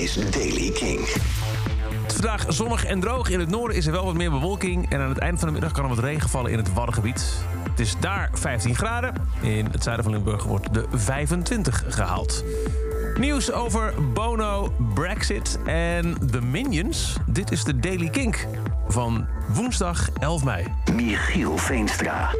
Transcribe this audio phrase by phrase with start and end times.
[0.00, 1.00] is Daily King.
[2.02, 3.30] Het is vandaag zonnig en droog.
[3.30, 4.90] In het noorden is er wel wat meer bewolking.
[4.90, 7.34] En aan het eind van de middag kan er wat regen vallen in het Waddengebied.
[7.70, 9.14] Het is daar 15 graden.
[9.40, 12.44] In het zuiden van Limburg wordt de 25 gehaald.
[13.18, 17.16] Nieuws over Bono, Brexit en de Minions.
[17.26, 18.46] Dit is de Daily Kink
[18.88, 20.66] van woensdag 11 mei.
[20.94, 22.30] Michiel Veenstra.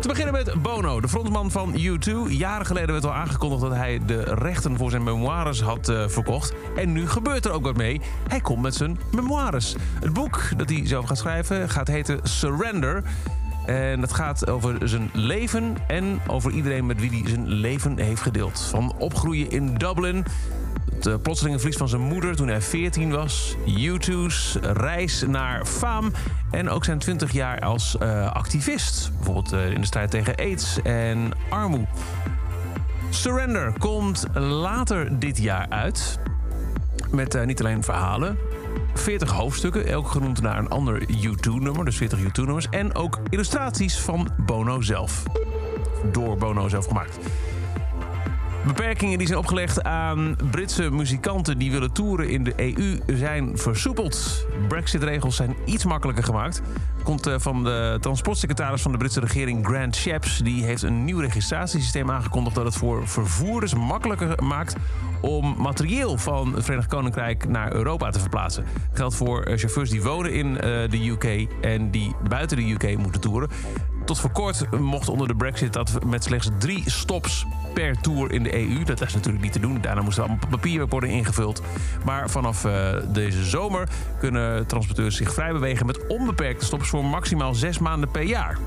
[0.00, 2.12] Te beginnen met Bono, de frontman van U2.
[2.28, 6.52] Jaren geleden werd al aangekondigd dat hij de rechten voor zijn memoires had uh, verkocht.
[6.76, 8.00] En nu gebeurt er ook wat mee.
[8.28, 9.74] Hij komt met zijn memoires.
[10.00, 13.02] Het boek dat hij zelf gaat schrijven gaat heten Surrender.
[13.66, 18.22] En dat gaat over zijn leven en over iedereen met wie hij zijn leven heeft
[18.22, 18.60] gedeeld.
[18.60, 20.24] Van opgroeien in Dublin,
[20.94, 26.12] het uh, plotselinge verlies van zijn moeder toen hij 14 was, U2's reis naar faam
[26.50, 29.10] en ook zijn 20 jaar als uh, activist.
[29.16, 31.86] Bijvoorbeeld uh, in de strijd tegen aids en armoede.
[33.10, 36.18] Surrender komt later dit jaar uit.
[37.10, 38.38] Met niet alleen verhalen,
[38.94, 42.68] 40 hoofdstukken, elk genoemd naar een ander U2-nummer, dus 40 U2-nummers.
[42.70, 45.22] En ook illustraties van Bono zelf.
[46.12, 47.18] Door Bono zelf gemaakt.
[48.66, 54.46] Beperkingen die zijn opgelegd aan Britse muzikanten die willen toeren in de EU zijn versoepeld.
[54.68, 56.62] Brexit-regels zijn iets makkelijker gemaakt.
[57.02, 60.38] Komt van de transportsecretaris van de Britse regering Grant Shapps.
[60.38, 64.76] Die heeft een nieuw registratiesysteem aangekondigd dat het voor vervoerders makkelijker maakt
[65.20, 68.64] om materieel van het Verenigd Koninkrijk naar Europa te verplaatsen.
[68.88, 70.54] Dat geldt voor chauffeurs die wonen in
[70.90, 73.50] de UK en die buiten de UK moeten toeren.
[74.10, 78.42] Tot voor kort mocht onder de Brexit dat met slechts drie stops per tour in
[78.42, 78.84] de EU.
[78.84, 79.80] Dat is natuurlijk niet te doen.
[79.80, 81.62] Daarna moest allemaal papier worden ingevuld.
[82.04, 83.88] Maar vanaf uh, deze zomer
[84.18, 88.58] kunnen transporteurs zich vrij bewegen met onbeperkte stops voor maximaal zes maanden per jaar.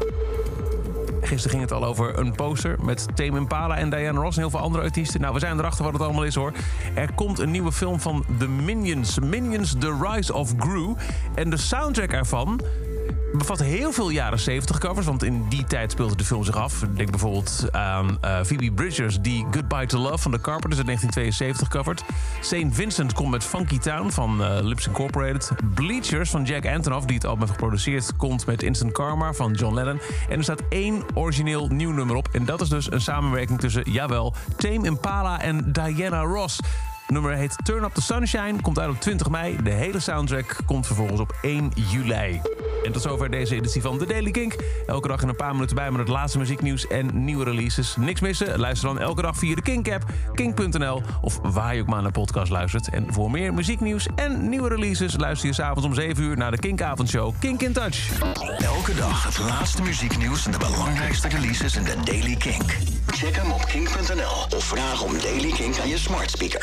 [1.21, 4.51] Gisteren ging het al over een poster met Tame Impala en Diana Ross en heel
[4.51, 5.21] veel andere artiesten.
[5.21, 6.53] Nou, we zijn erachter wat het allemaal is hoor.
[6.93, 9.19] Er komt een nieuwe film van The Minions.
[9.19, 10.93] Minions The Rise of Gru.
[11.35, 12.61] En de soundtrack ervan
[13.37, 15.05] bevat heel veel jaren 70 covers.
[15.05, 16.83] Want in die tijd speelde de film zich af.
[16.95, 21.67] Denk bijvoorbeeld aan uh, Phoebe Bridgers, die Goodbye to Love van The Carpenters in 1972
[21.67, 22.03] covert.
[22.41, 22.75] St.
[22.75, 25.51] Vincent komt met Funky Town van uh, Lips Incorporated.
[25.73, 29.73] Bleachers van Jack Antonoff, die het album heeft geproduceerd, komt met Instant Karma van John
[29.73, 29.99] Lennon.
[30.29, 32.29] En er staat één origineel nieuw nummer op.
[32.31, 36.59] En dat is dus een samenwerking tussen, jawel, Tame Impala en Diana Ross.
[37.07, 39.57] Nummer heet Turn Up the Sunshine, komt uit op 20 mei.
[39.63, 42.41] De hele soundtrack komt vervolgens op 1 juli.
[42.83, 44.55] En tot zover deze editie van The Daily Kink.
[44.85, 47.95] Elke dag in een paar minuten bij met het laatste muzieknieuws en nieuwe releases.
[47.95, 48.59] Niks missen?
[48.59, 51.01] Luister dan elke dag via de Kink-app, kink.nl...
[51.21, 52.89] of waar je ook maar naar podcast luistert.
[52.89, 55.17] En voor meer muzieknieuws en nieuwe releases...
[55.17, 58.21] luister je s'avonds om 7 uur naar de Kink-avondshow Kink in Touch.
[58.57, 62.77] Elke dag het laatste muzieknieuws en de belangrijkste releases in The Daily Kink.
[63.07, 66.61] Check hem op kink.nl of vraag om Daily Kink aan je smart speaker.